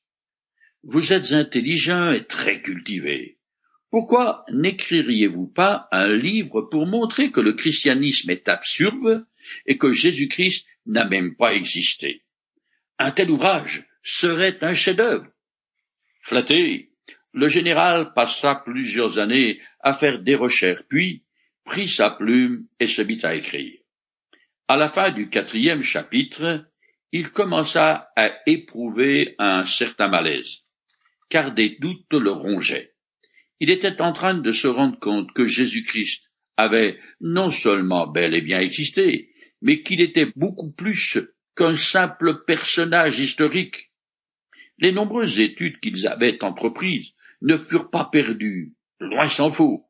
vous 0.85 1.13
êtes 1.13 1.33
intelligent 1.33 2.13
et 2.13 2.25
très 2.25 2.63
cultivé. 2.63 3.39
Pourquoi 3.91 4.45
n'écririez-vous 4.51 5.49
pas 5.49 5.89
un 5.91 6.15
livre 6.15 6.63
pour 6.63 6.87
montrer 6.87 7.33
que 7.33 7.41
le 7.41 7.55
christianisme 7.55 8.31
est 8.31 8.49
absurde 8.49 9.27
et 9.67 9.77
que 9.77 9.93
Jésus-Christ 9.93 10.67
n'a 10.87 11.05
même 11.05 11.37
pas 11.37 11.55
existé? 11.55 12.23
Un 12.99 13.11
tel 13.11 13.31
ouvrage 13.31 13.87
serait 14.03 14.59
un 14.63 14.75
chef-d'œuvre. 14.75 15.27
Flatté, 16.29 16.91
le 17.33 17.49
général 17.49 18.13
passa 18.13 18.57
plusieurs 18.57 19.19
années 19.19 19.63
à 19.81 19.95
faire 19.95 20.19
des 20.19 20.35
recherches, 20.35 20.83
puis 20.87 21.25
prit 21.65 21.89
sa 21.89 22.11
plume 22.11 22.67
et 22.79 22.87
se 22.87 23.01
mit 23.01 23.19
à 23.23 23.35
écrire. 23.35 23.81
À 24.69 24.77
la 24.77 24.91
fin 24.91 25.11
du 25.11 25.31
quatrième 25.31 25.81
chapitre, 25.81 26.67
il 27.13 27.31
commença 27.31 28.11
à 28.15 28.31
éprouver 28.45 29.37
un 29.39 29.63
certain 29.63 30.09
malaise, 30.09 30.65
car 31.31 31.55
des 31.55 31.79
doutes 31.81 32.13
le 32.13 32.31
rongeaient. 32.31 32.93
Il 33.59 33.71
était 33.71 34.03
en 34.03 34.13
train 34.13 34.35
de 34.35 34.53
se 34.53 34.67
rendre 34.67 34.99
compte 34.99 35.33
que 35.33 35.47
Jésus-Christ 35.47 36.25
avait 36.59 37.01
non 37.23 37.49
seulement 37.49 38.07
bel 38.07 38.35
et 38.35 38.43
bien 38.43 38.61
existé, 38.61 39.31
mais 39.63 39.81
qu'il 39.81 40.03
était 40.03 40.31
beaucoup 40.37 40.75
plus 40.75 41.19
qu'un 41.57 41.75
simple 41.75 42.45
personnage 42.45 43.19
historique. 43.19 43.88
Les 44.79 44.93
nombreuses 44.93 45.41
études 45.41 45.81
qu'ils 45.81 46.07
avaient 46.07 46.43
entreprises 46.43 47.13
ne 47.43 47.57
furent 47.57 47.91
pas 47.91 48.09
perdues, 48.11 48.75
loin 49.01 49.29
s'en 49.29 49.51
faut. 49.51 49.87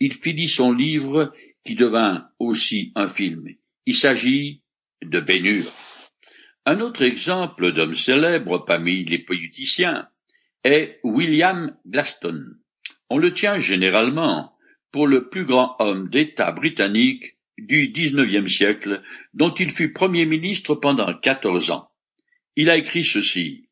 Il 0.00 0.14
finit 0.14 0.48
son 0.48 0.72
livre 0.72 1.32
qui 1.64 1.74
devint 1.74 2.28
aussi 2.38 2.92
un 2.94 3.08
film. 3.08 3.46
Il 3.86 3.96
s'agit 3.96 4.62
de 5.02 5.20
Bénure. 5.20 5.72
Un 6.66 6.80
autre 6.80 7.02
exemple 7.02 7.72
d'homme 7.72 7.94
célèbre 7.94 8.64
parmi 8.66 9.04
les 9.04 9.18
politiciens 9.18 10.08
est 10.64 11.00
William 11.02 11.76
Glaston. 11.86 12.44
On 13.10 13.18
le 13.18 13.32
tient 13.32 13.58
généralement 13.58 14.52
pour 14.92 15.06
le 15.06 15.28
plus 15.28 15.44
grand 15.44 15.76
homme 15.78 16.08
d'État 16.08 16.52
britannique 16.52 17.38
du 17.58 17.90
XIXe 17.90 18.52
siècle, 18.52 19.02
dont 19.34 19.52
il 19.54 19.72
fut 19.72 19.92
Premier 19.92 20.26
ministre 20.26 20.74
pendant 20.74 21.12
quatorze 21.14 21.70
ans. 21.70 21.90
Il 22.56 22.70
a 22.70 22.76
écrit 22.76 23.04
ceci. 23.04 23.67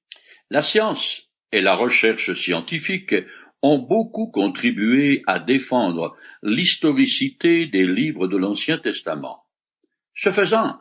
La 0.51 0.63
science 0.63 1.23
et 1.51 1.61
la 1.61 1.75
recherche 1.75 2.35
scientifique 2.35 3.15
ont 3.63 3.79
beaucoup 3.79 4.31
contribué 4.31 5.23
à 5.27 5.41
défendre 5.41 6.17
l'historicité 6.43 7.67
des 7.67 7.87
livres 7.87 8.29
de 8.29 8.37
l'Ancien 8.37 8.79
Testament. 8.79 9.45
Ce 10.15 10.31
faisant, 10.31 10.81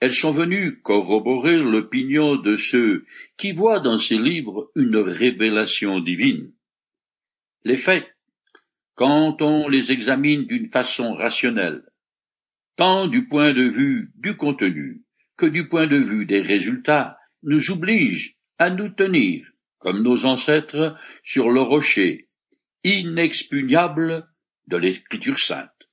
elles 0.00 0.14
sont 0.14 0.32
venues 0.32 0.80
corroborer 0.82 1.58
l'opinion 1.58 2.36
de 2.36 2.56
ceux 2.56 3.06
qui 3.36 3.52
voient 3.52 3.78
dans 3.78 4.00
ces 4.00 4.18
livres 4.18 4.72
une 4.74 4.96
révélation 4.96 6.00
divine. 6.00 6.52
Les 7.64 7.76
faits, 7.76 8.08
quand 8.96 9.40
on 9.42 9.68
les 9.68 9.92
examine 9.92 10.46
d'une 10.46 10.70
façon 10.70 11.14
rationnelle, 11.14 11.84
tant 12.76 13.06
du 13.06 13.28
point 13.28 13.54
de 13.54 13.62
vue 13.62 14.10
du 14.16 14.36
contenu 14.36 15.02
que 15.36 15.46
du 15.46 15.68
point 15.68 15.86
de 15.86 15.98
vue 15.98 16.26
des 16.26 16.40
résultats, 16.40 17.16
nous 17.44 17.70
obligent 17.70 18.36
à 18.62 18.70
nous 18.70 18.90
tenir, 18.90 19.44
comme 19.80 20.04
nos 20.04 20.24
ancêtres, 20.24 20.96
sur 21.24 21.50
le 21.50 21.60
rocher 21.60 22.28
inexpugnable 22.84 24.24
de 24.68 24.76
l'Écriture 24.76 25.40
sainte. 25.40 25.88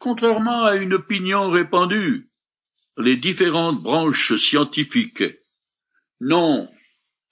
Contrairement 0.00 0.64
à 0.64 0.74
une 0.74 0.94
opinion 0.94 1.48
répandue, 1.48 2.28
les 2.96 3.16
différentes 3.16 3.80
branches 3.80 4.34
scientifiques 4.34 5.22
n'ont 6.20 6.68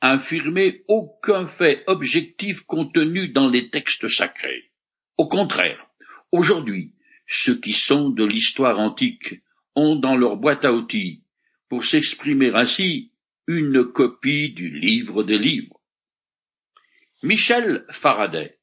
affirmé 0.01 0.85
aucun 0.87 1.49
fait 1.49 1.83
objectif 1.89 2.61
contenu 2.61 3.31
dans 3.31 3.49
les 3.49 3.71
textes 3.71 4.07
sacrés. 4.07 4.71
Au 5.17 5.27
contraire, 5.27 5.85
aujourd'hui, 6.31 6.93
ceux 7.27 7.59
qui 7.59 7.73
sont 7.73 8.11
de 8.11 8.25
l'histoire 8.25 8.79
antique 8.79 9.43
ont 9.75 9.97
dans 9.97 10.17
leur 10.17 10.37
boîte 10.37 10.65
à 10.65 10.73
outils, 10.73 11.25
pour 11.69 11.85
s'exprimer 11.85 12.53
ainsi, 12.55 13.11
une 13.47 13.85
copie 13.85 14.51
du 14.51 14.71
livre 14.71 15.23
des 15.23 15.39
livres. 15.39 15.81
Michel 17.23 17.85
Faraday, 17.91 18.59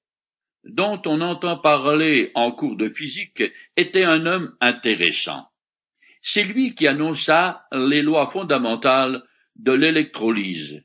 dont 0.64 1.02
on 1.06 1.22
entend 1.22 1.58
parler 1.58 2.32
en 2.36 2.52
cours 2.52 2.76
de 2.76 2.90
physique, 2.90 3.44
était 3.78 4.04
un 4.04 4.26
homme 4.26 4.56
intéressant. 4.62 5.48
C'est 6.22 6.44
lui 6.44 6.76
qui 6.76 6.88
annonça 6.88 7.66
les 7.72 8.02
lois 8.02 8.30
fondamentales 8.30 9.24
de 9.56 9.72
l'électrolyse 9.72 10.84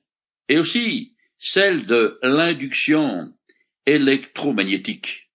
et 0.48 0.58
aussi 0.58 1.16
celle 1.38 1.86
de 1.86 2.18
l'induction 2.22 3.32
électromagnétique. 3.86 5.30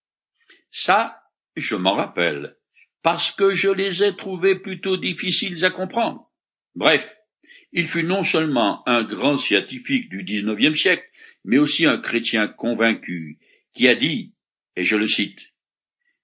Ça, 0.71 1.21
je 1.55 1.75
m'en 1.75 1.93
rappelle, 1.93 2.57
parce 3.01 3.31
que 3.31 3.51
je 3.51 3.69
les 3.69 4.03
ai 4.03 4.15
trouvés 4.15 4.55
plutôt 4.55 4.97
difficiles 4.97 5.63
à 5.63 5.69
comprendre. 5.69 6.29
Bref, 6.75 7.09
il 7.73 7.87
fut 7.87 8.03
non 8.03 8.23
seulement 8.23 8.87
un 8.87 9.03
grand 9.03 9.37
scientifique 9.37 10.07
du 10.09 10.23
XIXe 10.23 10.79
siècle, 10.79 11.09
mais 11.43 11.57
aussi 11.57 11.85
un 11.87 11.97
chrétien 11.97 12.47
convaincu, 12.47 13.39
qui 13.73 13.87
a 13.87 13.95
dit, 13.95 14.33
et 14.75 14.83
je 14.83 14.95
le 14.95 15.07
cite, 15.07 15.39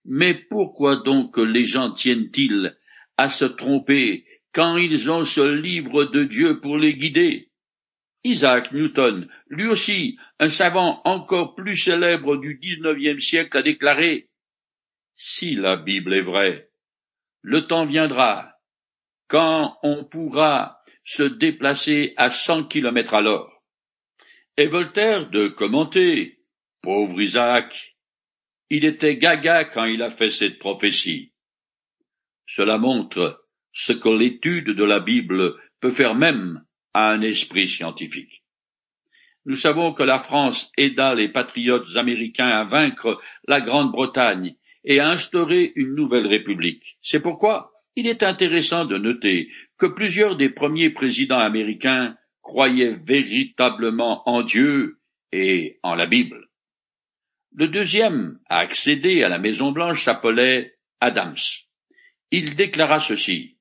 Mais 0.06 0.36
pourquoi 0.36 0.98
donc 0.98 1.38
les 1.38 1.66
gens 1.66 1.92
tiennent-ils 1.92 2.78
à 3.18 3.30
se 3.30 3.46
tromper 3.46 4.26
quand 4.54 4.78
ils 4.78 5.12
ont 5.12 5.26
ce 5.26 5.42
livre 5.42 6.06
de 6.06 6.24
Dieu 6.24 6.62
pour 6.62 6.78
les 6.78 6.94
guider? 6.94 7.50
Isaac 8.24 8.72
Newton, 8.72 9.28
lui 9.50 9.66
aussi 9.68 10.18
un 10.40 10.50
savant 10.50 11.02
encore 11.06 11.56
plus 11.56 11.78
célèbre 11.78 12.38
du 12.38 12.60
XIXe 12.60 13.24
siècle, 13.24 13.58
a 13.58 13.62
déclaré 13.64 14.30
Si 15.16 15.56
la 15.56 15.78
Bible 15.78 16.14
est 16.14 16.22
vraie, 16.22 16.70
le 17.42 17.66
temps 17.66 17.86
viendra 17.86 18.54
quand 19.28 19.78
on 19.84 20.04
pourra 20.04 20.79
se 21.10 21.24
déplacer 21.24 22.13
à 22.17 22.30
cent 22.30 22.63
kilomètres 22.63 23.15
à 23.15 23.22
l'heure. 23.22 23.63
Et 24.58 24.67
Voltaire 24.67 25.32
de 25.32 25.48
commenter 25.48 26.38
Pauvre 26.84 27.19
Isaac, 27.19 27.95
il 28.69 28.86
était 28.86 29.17
gaga 29.17 29.65
quand 29.65 29.86
il 29.86 30.04
a 30.04 30.12
fait 30.12 30.30
cette 30.30 30.60
prophétie. 30.60 31.34
Cela 32.45 32.78
montre 32.78 33.43
ce 33.74 33.91
que 33.91 34.10
l'étude 34.10 34.69
de 34.69 34.84
la 34.84 35.00
Bible 35.00 35.60
peut 35.80 35.89
faire 35.89 36.13
même 36.13 36.63
à 36.93 37.10
un 37.10 37.22
esprit 37.22 37.67
scientifique. 37.67 38.43
Nous 39.45 39.56
savons 39.56 39.93
que 39.93 40.04
la 40.04 40.19
France 40.19 40.72
aida 40.78 41.15
les 41.15 41.30
patriotes 41.30 41.95
américains 41.95 42.50
à 42.50 42.65
vaincre 42.65 43.19
la 43.48 43.62
Grande-Bretagne 43.62 44.58
et 44.84 45.00
à 45.00 45.08
instaurer 45.08 45.74
une 45.76 45.95
nouvelle 45.95 46.28
république. 46.28 47.00
C'est 47.02 47.19
pourquoi 47.19 47.72
il 48.00 48.08
est 48.08 48.24
intéressant 48.24 48.86
de 48.86 48.98
noter 48.98 49.50
que 49.78 49.86
plusieurs 49.86 50.38
des 50.38 50.50
premiers 50.50 50.90
présidents 50.90 51.40
américains 51.40 52.16
croyaient 52.42 52.98
véritablement 53.06 54.28
en 54.30 54.42
Dieu 54.42 55.02
et 55.34 55.80
en 55.84 55.96
la 55.96 56.06
Bible. 56.06 56.48
Le 57.54 57.68
deuxième 57.68 58.40
à 58.48 58.60
accéder 58.60 59.22
à 59.24 59.28
la 59.28 59.38
Maison 59.38 59.74
Blanche 59.74 60.02
s'appelait 60.02 60.78
Adams. 61.02 61.36
Il 62.32 62.56
déclara 62.56 63.02
ceci. 63.02 63.58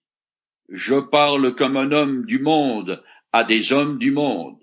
Je 0.68 0.94
parle 0.94 1.56
comme 1.56 1.76
un 1.76 1.90
homme 1.90 2.24
du 2.24 2.38
monde 2.38 3.02
à 3.32 3.42
des 3.42 3.72
hommes 3.72 3.98
du 3.98 4.12
monde. 4.12 4.62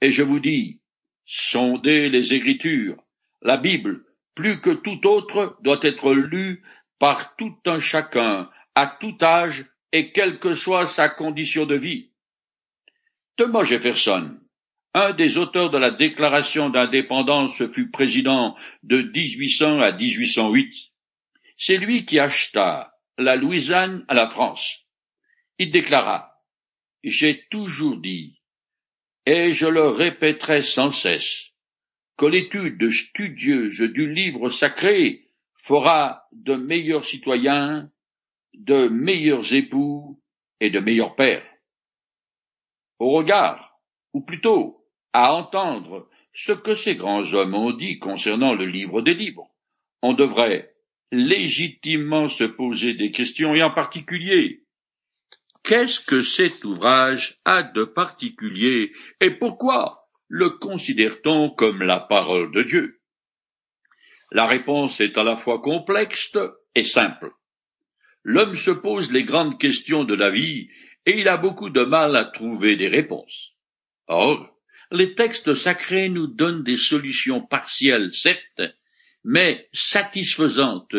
Et 0.00 0.10
je 0.10 0.22
vous 0.22 0.40
dis, 0.40 0.80
sondez 1.26 2.08
les 2.08 2.32
Écritures. 2.32 2.96
La 3.42 3.58
Bible, 3.58 4.02
plus 4.34 4.60
que 4.62 4.70
tout 4.70 5.06
autre, 5.06 5.58
doit 5.62 5.80
être 5.82 6.14
lue 6.14 6.62
par 6.98 7.36
tout 7.36 7.56
un 7.66 7.80
chacun, 7.80 8.48
à 8.80 8.86
tout 8.86 9.18
âge 9.20 9.66
et 9.92 10.10
quelle 10.12 10.38
que 10.38 10.54
soit 10.54 10.86
sa 10.86 11.10
condition 11.10 11.66
de 11.66 11.76
vie. 11.76 12.12
Thomas 13.36 13.64
Jefferson, 13.64 14.38
un 14.94 15.12
des 15.12 15.36
auteurs 15.36 15.70
de 15.70 15.76
la 15.76 15.90
Déclaration 15.90 16.70
d'indépendance, 16.70 17.62
fut 17.72 17.90
président 17.90 18.56
de 18.82 19.02
1800 19.02 19.80
à 19.80 19.92
1808. 19.92 20.74
C'est 21.58 21.76
lui 21.76 22.06
qui 22.06 22.18
acheta 22.18 22.94
la 23.18 23.36
Louisiane 23.36 24.04
à 24.08 24.14
la 24.14 24.30
France. 24.30 24.78
Il 25.58 25.70
déclara 25.70 26.30
j'ai 27.02 27.46
toujours 27.50 27.96
dit, 27.96 28.42
et 29.26 29.52
je 29.52 29.66
le 29.66 29.88
répéterai 29.88 30.62
sans 30.62 30.92
cesse, 30.92 31.46
que 32.16 32.26
l'étude 32.26 32.90
studieuse 32.90 33.80
du 33.80 34.12
livre 34.12 34.50
sacré 34.50 35.26
fera 35.56 36.24
de 36.32 36.56
meilleurs 36.56 37.04
citoyens, 37.04 37.90
de 38.54 38.88
meilleurs 38.88 39.52
époux 39.52 40.20
et 40.60 40.70
de 40.70 40.80
meilleurs 40.80 41.14
pères. 41.14 41.46
Au 42.98 43.10
regard, 43.10 43.80
ou 44.12 44.22
plutôt 44.22 44.86
à 45.12 45.34
entendre 45.34 46.08
ce 46.32 46.52
que 46.52 46.74
ces 46.74 46.96
grands 46.96 47.32
hommes 47.32 47.54
ont 47.54 47.72
dit 47.72 47.98
concernant 47.98 48.54
le 48.54 48.66
livre 48.66 49.02
des 49.02 49.14
livres, 49.14 49.48
on 50.02 50.12
devrait 50.12 50.74
légitimement 51.12 52.28
se 52.28 52.44
poser 52.44 52.94
des 52.94 53.10
questions 53.10 53.54
et 53.54 53.62
en 53.62 53.72
particulier 53.72 54.64
Qu'est-ce 55.62 56.00
que 56.00 56.22
cet 56.22 56.64
ouvrage 56.64 57.38
a 57.44 57.62
de 57.62 57.84
particulier 57.84 58.92
et 59.20 59.30
pourquoi 59.30 60.08
le 60.28 60.50
considère-t-on 60.50 61.50
comme 61.50 61.82
la 61.82 62.00
parole 62.00 62.50
de 62.52 62.62
Dieu? 62.62 63.00
La 64.32 64.46
réponse 64.46 65.00
est 65.00 65.18
à 65.18 65.24
la 65.24 65.36
fois 65.36 65.60
complexe 65.60 66.36
et 66.74 66.84
simple. 66.84 67.30
L'homme 68.22 68.56
se 68.56 68.70
pose 68.70 69.10
les 69.10 69.24
grandes 69.24 69.58
questions 69.58 70.04
de 70.04 70.14
la 70.14 70.30
vie 70.30 70.68
et 71.06 71.18
il 71.18 71.28
a 71.28 71.36
beaucoup 71.36 71.70
de 71.70 71.82
mal 71.82 72.16
à 72.16 72.24
trouver 72.24 72.76
des 72.76 72.88
réponses. 72.88 73.52
Or, 74.06 74.54
les 74.90 75.14
textes 75.14 75.54
sacrés 75.54 76.08
nous 76.08 76.26
donnent 76.26 76.64
des 76.64 76.76
solutions 76.76 77.40
partielles, 77.40 78.12
certes, 78.12 78.62
mais 79.24 79.68
satisfaisantes 79.72 80.96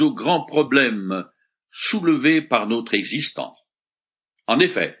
aux 0.00 0.14
grands 0.14 0.44
problèmes 0.44 1.26
soulevés 1.70 2.42
par 2.42 2.68
notre 2.68 2.94
existence. 2.94 3.58
En 4.46 4.60
effet, 4.60 4.98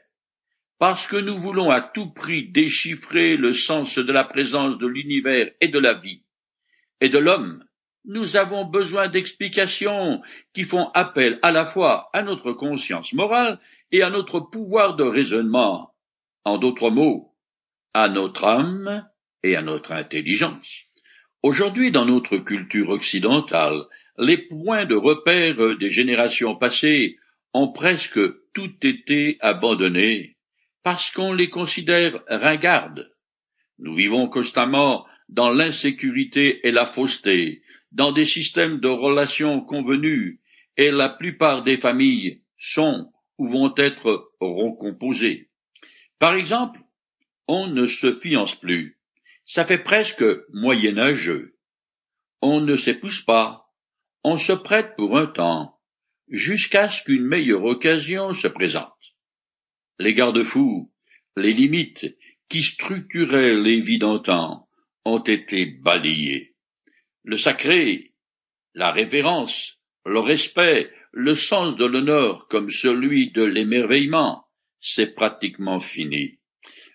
parce 0.78 1.06
que 1.06 1.16
nous 1.16 1.38
voulons 1.38 1.70
à 1.70 1.80
tout 1.80 2.12
prix 2.12 2.50
déchiffrer 2.50 3.36
le 3.36 3.52
sens 3.52 3.96
de 3.96 4.12
la 4.12 4.24
présence 4.24 4.78
de 4.78 4.86
l'univers 4.86 5.50
et 5.60 5.68
de 5.68 5.78
la 5.78 5.94
vie, 5.94 6.24
et 7.00 7.08
de 7.08 7.18
l'homme, 7.18 7.64
nous 8.04 8.36
avons 8.36 8.64
besoin 8.64 9.08
d'explications 9.08 10.22
qui 10.54 10.64
font 10.64 10.90
appel 10.94 11.38
à 11.42 11.52
la 11.52 11.66
fois 11.66 12.10
à 12.12 12.22
notre 12.22 12.52
conscience 12.52 13.12
morale 13.12 13.58
et 13.92 14.02
à 14.02 14.10
notre 14.10 14.40
pouvoir 14.40 14.96
de 14.96 15.04
raisonnement, 15.04 15.94
en 16.44 16.58
d'autres 16.58 16.90
mots, 16.90 17.34
à 17.94 18.08
notre 18.08 18.44
âme 18.44 19.06
et 19.42 19.56
à 19.56 19.62
notre 19.62 19.92
intelligence. 19.92 20.82
Aujourd'hui, 21.42 21.90
dans 21.90 22.06
notre 22.06 22.38
culture 22.38 22.90
occidentale, 22.90 23.82
les 24.18 24.38
points 24.38 24.84
de 24.84 24.94
repère 24.94 25.76
des 25.76 25.90
générations 25.90 26.56
passées 26.56 27.18
ont 27.54 27.72
presque 27.72 28.20
tout 28.52 28.72
été 28.82 29.38
abandonnés 29.40 30.36
parce 30.82 31.10
qu'on 31.10 31.32
les 31.32 31.50
considère 31.50 32.20
ringardes. 32.28 33.12
Nous 33.78 33.94
vivons 33.94 34.28
constamment 34.28 35.06
dans 35.28 35.50
l'insécurité 35.50 36.66
et 36.66 36.70
la 36.70 36.86
fausseté, 36.86 37.62
dans 37.92 38.12
des 38.12 38.26
systèmes 38.26 38.80
de 38.80 38.88
relations 38.88 39.60
convenus, 39.60 40.38
et 40.76 40.90
la 40.90 41.10
plupart 41.10 41.62
des 41.62 41.76
familles 41.76 42.42
sont 42.56 43.12
ou 43.38 43.48
vont 43.48 43.74
être 43.76 44.32
recomposées. 44.40 45.50
Par 46.18 46.34
exemple, 46.34 46.80
on 47.48 47.66
ne 47.66 47.86
se 47.86 48.18
fiance 48.20 48.54
plus. 48.54 48.98
Ça 49.44 49.66
fait 49.66 49.82
presque 49.82 50.24
moyenâgeux. 50.52 51.56
On 52.40 52.60
ne 52.60 52.76
s'épouse 52.76 53.20
pas. 53.22 53.66
On 54.24 54.36
se 54.36 54.52
prête 54.52 54.94
pour 54.96 55.18
un 55.18 55.26
temps, 55.26 55.78
jusqu'à 56.28 56.90
ce 56.90 57.02
qu'une 57.02 57.26
meilleure 57.26 57.64
occasion 57.64 58.32
se 58.32 58.48
présente. 58.48 58.92
Les 59.98 60.14
garde-fous, 60.14 60.92
les 61.36 61.52
limites 61.52 62.16
qui 62.48 62.62
structuraient 62.62 63.56
les 63.56 63.80
vies 63.80 63.98
d'antan 63.98 64.68
ont 65.04 65.22
été 65.22 65.66
balayées. 65.66 66.54
Le 67.24 67.36
sacré, 67.36 68.12
la 68.74 68.92
révérence, 68.92 69.78
le 70.04 70.20
respect, 70.20 70.90
le 71.12 71.34
sens 71.34 71.76
de 71.76 71.84
l'honneur 71.84 72.48
comme 72.48 72.70
celui 72.70 73.30
de 73.32 73.42
l'émerveillement, 73.42 74.46
c'est 74.80 75.14
pratiquement 75.14 75.80
fini. 75.80 76.38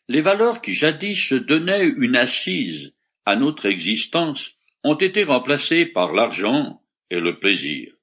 Les 0.08 0.22
valeurs 0.22 0.62
qui 0.62 0.74
jadis 0.74 1.34
donnaient 1.34 1.88
une 1.88 2.15
assise 2.15 2.93
à 3.26 3.36
notre 3.36 3.65
existence 3.65 4.54
ont 4.84 4.96
été 4.96 5.24
remplacées 5.24 5.86
par 5.86 6.13
l'argent 6.13 6.82
et 7.10 7.20
le 7.20 7.39
plaisir, 7.39 7.93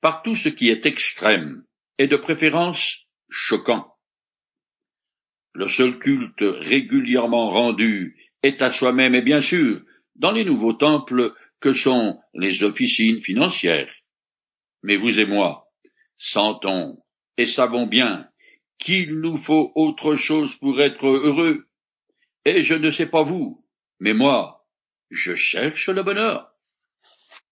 par 0.00 0.22
tout 0.22 0.34
ce 0.34 0.48
qui 0.48 0.68
est 0.68 0.86
extrême 0.86 1.64
et 1.98 2.06
de 2.06 2.16
préférence 2.16 3.06
choquant. 3.28 3.94
Le 5.54 5.66
seul 5.66 5.98
culte 5.98 6.40
régulièrement 6.40 7.50
rendu 7.50 8.16
est 8.42 8.60
à 8.62 8.70
soi-même 8.70 9.14
et 9.14 9.22
bien 9.22 9.40
sûr, 9.40 9.82
dans 10.16 10.32
les 10.32 10.44
nouveaux 10.44 10.74
temples, 10.74 11.34
que 11.60 11.72
sont 11.72 12.20
les 12.34 12.62
officines 12.64 13.22
financières. 13.22 13.94
Mais 14.82 14.96
vous 14.96 15.20
et 15.20 15.26
moi, 15.26 15.68
sentons 16.16 16.98
et 17.38 17.46
savons 17.46 17.86
bien 17.86 18.28
qu'il 18.78 19.20
nous 19.20 19.36
faut 19.36 19.72
autre 19.76 20.16
chose 20.16 20.56
pour 20.56 20.80
être 20.80 21.06
heureux. 21.06 21.68
Et 22.44 22.62
je 22.62 22.74
ne 22.74 22.90
sais 22.90 23.06
pas 23.06 23.22
vous, 23.22 23.64
mais 24.00 24.12
moi, 24.12 24.66
je 25.10 25.34
cherche 25.34 25.88
le 25.88 26.02
bonheur. 26.02 26.51